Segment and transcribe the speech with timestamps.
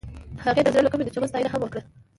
[0.45, 1.81] هغې د زړه له کومې د چمن ستاینه هم وکړه.